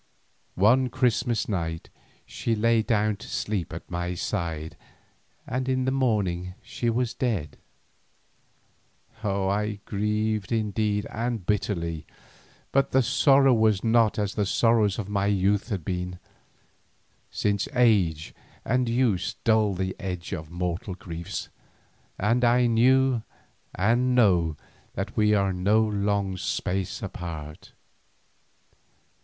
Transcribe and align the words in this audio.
One 0.55 0.89
Christmas 0.89 1.47
night 1.47 1.91
she 2.25 2.55
lay 2.55 2.81
down 2.81 3.17
to 3.17 3.27
sleep 3.27 3.71
at 3.71 3.87
my 3.87 4.15
side, 4.15 4.75
in 5.47 5.85
the 5.85 5.91
morning 5.91 6.55
she 6.63 6.89
was 6.89 7.13
dead. 7.13 7.55
I 9.23 9.79
grieved 9.85 10.51
indeed 10.51 11.05
and 11.11 11.45
bitterly, 11.45 12.07
but 12.71 12.89
the 12.89 13.03
sorrow 13.03 13.53
was 13.53 13.83
not 13.83 14.17
as 14.17 14.33
the 14.33 14.47
sorrows 14.47 14.97
of 14.97 15.07
my 15.07 15.27
youth 15.27 15.69
had 15.69 15.85
been, 15.85 16.17
since 17.29 17.67
age 17.75 18.33
and 18.65 18.89
use 18.89 19.35
dull 19.43 19.75
the 19.75 19.95
edge 19.99 20.33
of 20.33 20.49
mortal 20.49 20.95
griefs 20.95 21.49
and 22.17 22.43
I 22.43 22.65
knew 22.65 23.21
and 23.75 24.15
know 24.15 24.57
that 24.95 25.15
we 25.15 25.35
are 25.35 25.53
no 25.53 25.83
long 25.83 26.37
space 26.37 27.03
apart. 27.03 27.73